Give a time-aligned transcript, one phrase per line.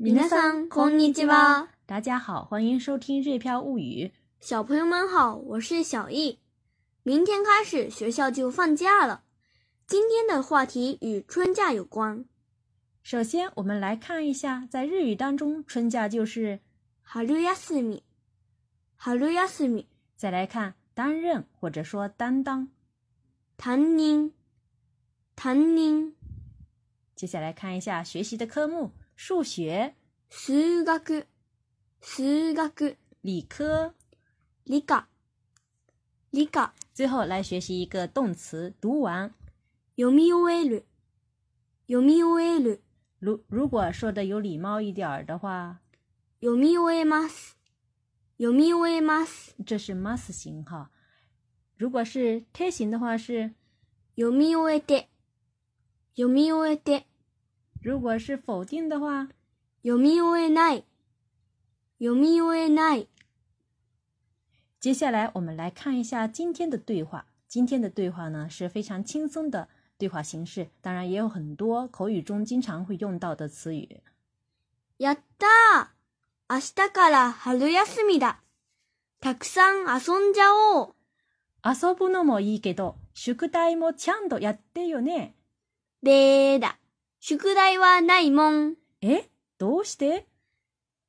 [0.00, 1.66] 皆さんこんにちは。
[1.88, 4.04] 大家好，欢迎收听《日飘物语》。
[4.38, 6.38] 小朋友们好，我是小易。
[7.02, 9.24] 明天开始学校就放假了。
[9.88, 12.24] 今天的话题与春假有关。
[13.02, 16.60] 首先，我们来看一下，在日语当中，春假就是
[17.02, 17.34] “春休
[17.82, 18.02] み”。
[19.02, 19.86] 春休み。
[20.14, 22.68] 再来看担任或者说担当
[23.58, 24.32] ，“担任”。
[25.34, 26.14] 担任。
[27.16, 28.92] 接下来看一下学习的科目。
[29.20, 29.96] 数学，
[30.30, 30.52] 数
[30.84, 31.26] 学，
[32.00, 32.22] 数
[32.54, 33.92] 学，理科，
[34.62, 35.04] 理科，
[36.30, 36.70] 理科。
[36.94, 39.34] 最后来学习一个动词，读完。
[39.96, 40.84] 読み終える，
[41.88, 42.78] 読み終える。
[43.18, 45.80] 如如果说的有礼貌一点儿的话，
[46.40, 47.56] 読み終えます，
[48.38, 49.54] 読み終えます。
[49.66, 50.92] 这是 mas 型哈，
[51.76, 53.52] 如果是 t 型的话是
[54.16, 55.08] 読み終えて，
[56.14, 57.06] 読み終えて。
[57.80, 59.28] 如果是否定的话，
[59.82, 60.82] 有意味ない，
[61.98, 63.06] 有意味ない。
[64.80, 67.26] 接下来我们来看一下今天的对话。
[67.46, 74.02] 今天的对话呢是非常轻松的对话形式，当然也有很多口语中经常会用到的词语。
[74.98, 75.90] やった！
[76.48, 78.40] 明日から春休みだ。
[79.20, 80.94] たくさん遊んじゃおう。
[81.64, 85.34] 遊ぶのもいいけど、宿題もちゃんとやってよね。
[86.02, 86.76] でだ。
[87.20, 88.74] 宿題はないもん。
[89.02, 90.26] えどうして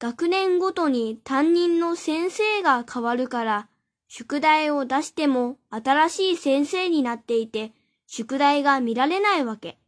[0.00, 3.68] 学年ごとに担任の先生が変わるから、
[4.08, 7.72] 宿題を出しても新しい先生になっていて、
[8.08, 9.78] 宿題が見られないわけ。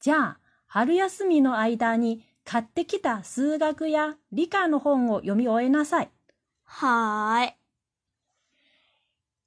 [0.00, 6.10] じゃあ、春休みの間に買ってきた数学や理科の本を読み終えなさい。
[6.62, 7.54] はーい。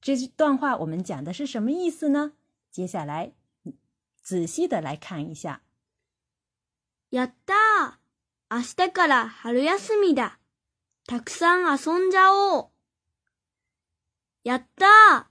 [0.02, 2.34] 这段话我们讲的是什么意思呢？
[2.74, 3.32] 接下来
[4.22, 5.62] 仔细的来看一下。
[7.12, 7.56] やった！
[8.52, 10.38] 明日から春休みだ。
[11.08, 12.70] たくさん遊んじゃおう。
[14.44, 15.28] やった！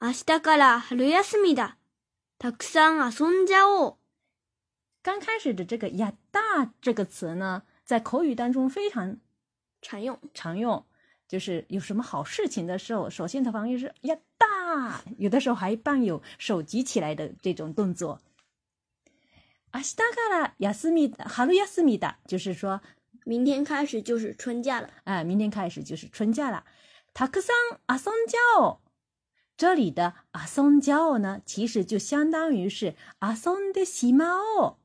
[0.00, 1.76] 明日から春休みだ。
[2.38, 3.94] たくさん遊んじゃおう。
[5.02, 6.40] 刚开始的这个やった
[6.80, 9.18] 这个词呢，在口语当中非常
[9.82, 10.82] 常用，常用
[11.28, 18.18] 就是有什么好事情的时候，首先他反应是やった，有的时候还伴有手举起来的这种动作。
[19.72, 22.80] 阿斯达卡拉雅斯米哈鲁亚斯米达，就是说
[23.24, 24.90] 明天开始就是春假了。
[25.04, 26.64] 哎，明天开始就是春假了。
[27.12, 27.54] 塔克桑
[27.86, 28.80] 阿ア松教，
[29.56, 34.76] 这里的阿松教呢，其实就相当于是阿松的しまお，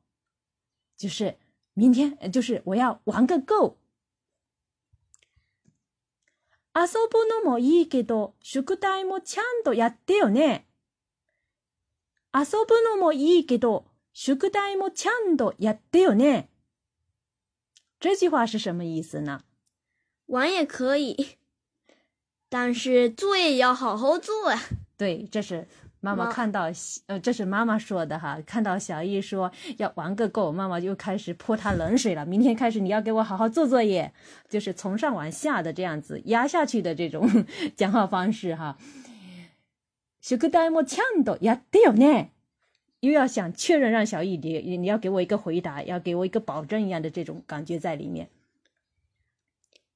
[0.97, 1.37] 就是
[1.73, 3.77] 明天，就是我要玩个够。
[6.73, 10.65] 阿ぶ布诺莫い给多，宿題もちゃんとやってよね。
[12.33, 16.49] 遊ぶのもいい“宿題もちゃんとやってよね。”
[17.99, 19.41] 这句话是什么意思呢？
[20.27, 21.37] 玩也可以，
[22.49, 24.59] 但是作业要好好做啊。
[24.97, 25.67] 对，这是
[26.01, 26.65] 妈妈看到，
[27.07, 28.37] 呃，这是妈妈说的哈。
[28.45, 32.23] 看到小易说要玩个够，妈妈就开始泼他冷水了。
[32.25, 34.13] 明天开始你要给我好好做作业，
[34.47, 37.27] 就是从上往下的这样子压下去的这种
[37.75, 38.77] 讲话方式哈。
[40.21, 42.29] “宿題もちゃんとやってよね。”
[43.03, 48.29] 又要想确认，让小易你你要给我一个回答，要给我一个保证一样的这种感觉在里面。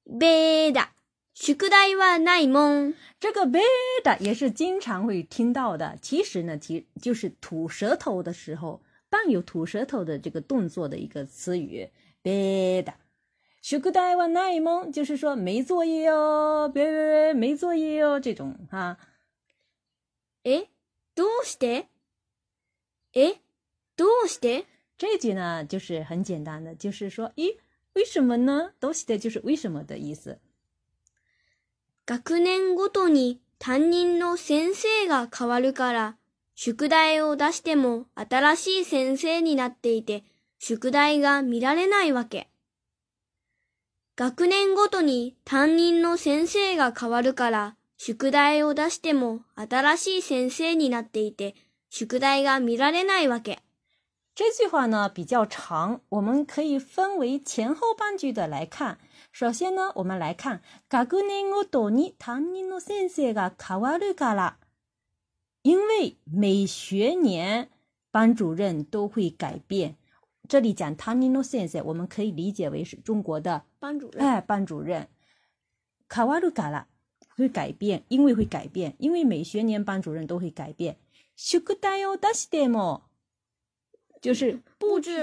[0.04, 0.92] b e 贝达，
[1.32, 2.94] 宿課代はないもん。
[3.18, 3.62] 这个 b e
[4.04, 5.98] 贝 a 也是经常会听到的。
[6.02, 11.88] 其实呢，其就是吐舌头的时候，伴有吐舌头的这个动作的一个词语。
[12.20, 12.98] b e 贝达，
[13.62, 18.98] 宿課代はないもん，就是说没作业哦，别别别，没作业哦，这种哈。
[20.44, 20.66] 诶，
[21.16, 21.86] どうして？
[23.14, 23.32] え、
[23.96, 24.66] どうして
[24.98, 27.56] 这句呢就是很简单的，就是说，咦，
[27.94, 28.72] 为什么呢？
[28.80, 30.38] どうして就是为什么的意思。
[32.06, 36.16] 学年ごとに担任の先生が変わるから、
[36.54, 40.24] 宿題を出しても新しい先生になっていて、
[40.58, 42.48] 宿題が見られないわけ。
[44.16, 51.54] 学年ごとに担任の先生が変わるから、宿題を出しても新しい先生になっていて、
[51.90, 53.60] 宿題が見られないわけ。
[54.34, 58.98] 这句话呢比较长，我们可以分为前后半句的来看。
[59.32, 60.60] 首先呢，我们来看
[61.06, 64.56] 各年を年に担任の先生が変わるから。
[65.64, 67.68] 因为每学年
[68.12, 69.96] 班主任都会改变。
[70.48, 74.24] 这里讲担任の先生，我们可以理解为是中国的班主任。
[74.26, 75.08] 哎，班主任。
[76.10, 76.84] 変わるから
[77.36, 80.94] 会改变，因为会改变，因为每学年班主任都会改变。
[81.40, 83.02] 宿題を出しても，
[84.20, 85.14] 就是布置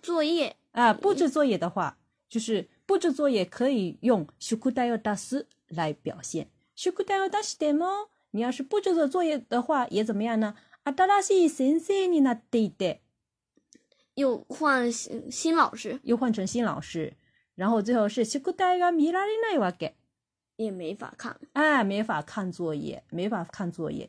[0.00, 0.94] 作业啊。
[0.94, 1.98] 布置作业的话，
[2.28, 4.98] 就是布置作业可以用 s h u k u
[5.74, 6.48] 来表现。
[6.76, 10.54] s o 你要是布置做作业的话，也怎么样呢
[10.84, 12.98] ？adarasi sen
[14.14, 17.14] 又换新新老师，又换成新老师。
[17.56, 19.80] 然后最后是 shukudayo m
[20.54, 21.40] 也没法看。
[21.54, 24.08] 哎，没法看作业，没法看作业。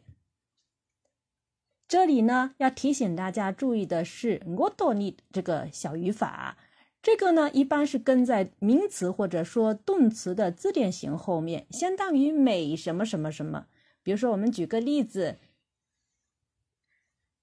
[1.87, 6.57] 这里呢，要提醒大家注意的是，我懂你这个小语法，
[7.03, 13.67] 这个呢一般是跟在名词或者说动词的字典型后面，相当于每什么什么什么。
[14.01, 15.37] 比如说，我们举个例子，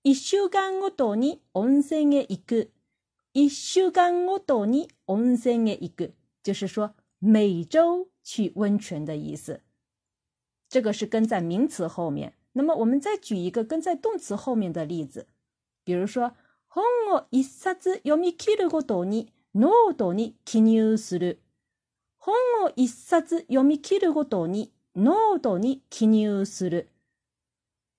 [0.02, 2.68] 一週間オトニ温泉へ行く，
[3.32, 4.12] 一週間
[4.44, 6.10] 懂你，我温泉へ行く，
[6.42, 9.60] 就是说每周去温泉的意思。
[10.68, 12.34] 这个是跟在名词后面。
[12.54, 15.26] 那么，我们再举一个跟在动词后面的例子，
[15.84, 16.32] 比如说
[16.75, 21.38] “本を一冊読み切るごとにノートに記入する”。
[22.19, 22.34] 本
[22.64, 26.88] を一冊読み切るごとにノートに記入する。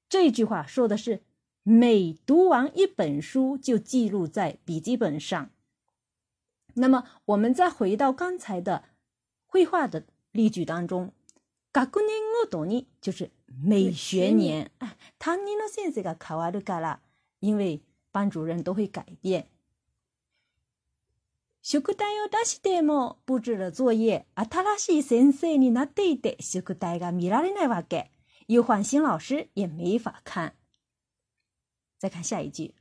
[0.07, 1.21] 这一句话说的是，
[1.63, 5.50] 每读完一本书就记录在笔记本上。
[6.75, 8.83] 那么，我们再回到刚才的
[9.47, 11.11] 绘画的例句当中
[11.73, 12.11] ，“学年
[12.69, 13.31] に”就是。
[13.61, 14.71] 每学年，
[15.19, 17.00] 担任の先生が変わるから、
[17.41, 19.47] 因为班主任都会改变。
[21.61, 28.11] 宿題を出しても、布置の作業、新しい先生になっていて、宿題が見られないわけ。
[28.50, 30.53] 又换新老师也没法看。
[32.00, 32.73] 再看下一句。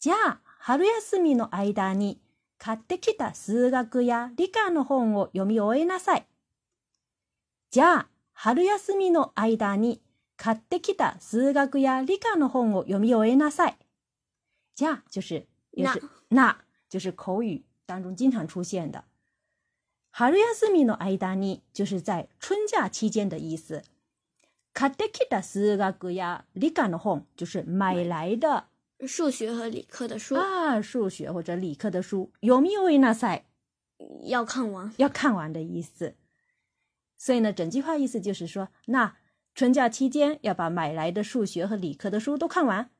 [0.00, 2.18] じゃあ、春休みの間に、
[2.58, 6.26] 買ってきた数学や理科の本を読み終えなさい。
[7.70, 10.02] じゃあ、春休みの間に
[10.36, 13.78] 買ってきた数学や理科の本を読み終えなさい。
[14.76, 16.54] じゃあ就是也是那
[16.90, 19.04] 就是口语当中经常出现的。
[20.12, 23.82] 春休みの間に就是在春假期间的意思。
[24.74, 28.64] 買ってきた数学や理科の本就是买来的
[29.06, 30.34] 数学和理科的书。
[30.36, 32.30] 啊，数学或者理科的书。
[32.42, 33.44] 読み終えなさい。
[34.28, 34.92] 要看完。
[34.98, 36.14] 要看完的意思。
[37.18, 39.16] 所以呢，整句话意思就是说，那
[39.54, 42.90] 春假期间要把买来的数学和理科的书都看完。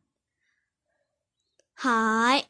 [1.74, 2.44] 嗨，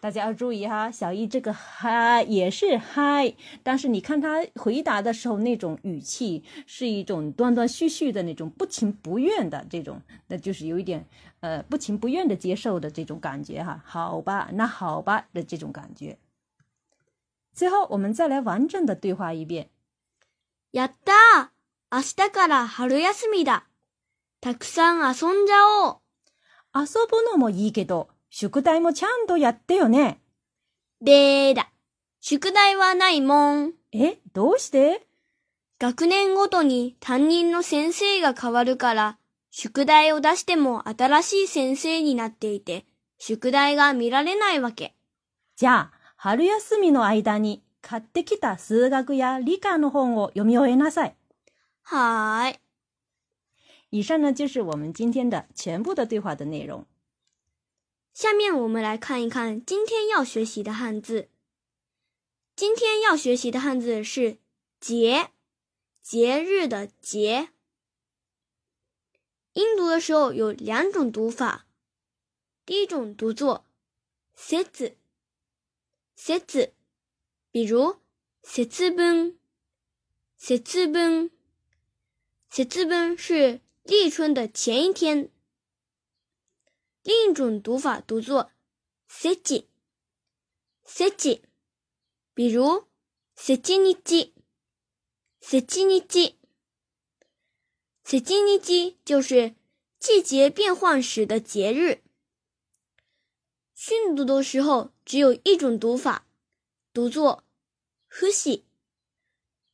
[0.00, 11.06] 大家要注意哈，小易这个嗨也是嗨，但是你看他回答的时候那种语气是一种断断续续的那种不情不愿的这种，那就是有一点
[11.38, 13.80] 呃不情不愿的接受的这种感觉哈。
[13.86, 16.18] 好吧，那好吧的这种感觉。
[17.52, 19.70] 最后，我们再来完整的对话一遍。
[20.70, 21.46] やったー
[21.96, 23.64] 明日から春休みだ
[24.42, 25.56] たくさん遊んじゃ
[25.88, 25.98] おう
[26.78, 30.20] 遊ぶのもいいけど、宿題もちゃんとやってよね。
[31.00, 31.72] でーだ。
[32.20, 33.72] 宿題はないもん。
[33.92, 35.06] え、どうして
[35.80, 39.16] 学年ごとに担任の先生が変わるから、
[39.50, 42.84] 宿題を出しても新しい先生になっていて、
[43.18, 44.94] 宿題が見られないわけ。
[45.56, 51.16] じゃあ、春休みの間に買ってきた数学や理科の本を読み終えなさい。
[52.50, 52.58] い。
[53.90, 56.86] 以上呢就是我们今天的全部的对话的内容。
[58.12, 61.30] 下面我们来看一看今天要学习的汉字。
[62.56, 64.38] 今天要学习的汉字是
[64.80, 65.30] “节”，
[66.02, 67.50] 节日的“节”。
[69.54, 71.66] 音读的时候有两种读法，
[72.66, 73.64] 第一种读作
[74.34, 74.96] “节子
[76.16, 76.72] ”，“节子”。
[77.60, 77.96] 比如，
[78.44, 79.36] 写字本，
[80.36, 81.28] 写字本
[83.18, 85.28] 是立春的前一天。
[87.02, 88.52] 另一种读法读作
[89.08, 89.66] 节气，
[90.86, 91.42] 节气。
[92.32, 92.84] 比如，
[93.34, 94.32] 节气日节，
[95.40, 96.36] 节气日节，
[98.04, 99.56] 节气日节就是
[99.98, 102.04] 季节变换时的节日。
[103.74, 106.24] 训读的时候只有一种读法，
[106.92, 107.42] 读作。
[108.20, 108.64] 呼吸，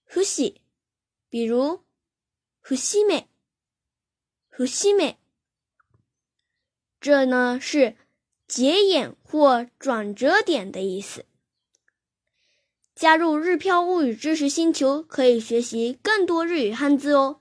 [0.05, 0.61] 呼吸，
[1.31, 1.81] 比如
[2.63, 3.27] 呼吸美，
[4.55, 5.19] 呼吸美。
[7.01, 7.97] 这呢是
[8.47, 11.25] 节眼或转折点的意思。
[12.95, 17.41] 加入日漂物语知识星球，可以学习更多日语汉字哦。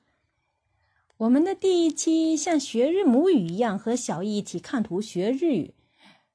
[1.17, 5.73] 我们的第一期像学日母语一样，和小易一起看图学日语，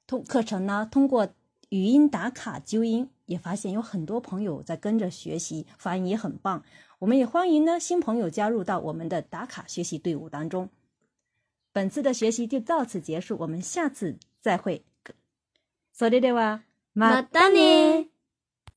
[0.06, 1.32] 通课程呢，通过
[1.70, 3.08] 语音打卡纠音。
[3.28, 6.64] 也发现有很多朋友在跟着学习，发音也很棒。
[6.98, 10.68] 我们也欢迎呢新朋友加入到我们的打卡学习队伍当中。
[11.70, 14.82] 本次的学习就到此结束，我们下次再会。
[15.94, 16.60] そ o では
[16.94, 17.58] またね。
[17.58, 18.17] a m a